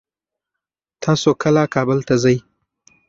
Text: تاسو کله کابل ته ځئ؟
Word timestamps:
تاسو 1.03 1.29
کله 1.41 1.63
کابل 1.73 1.99
ته 2.07 2.15
ځئ؟ 2.23 2.37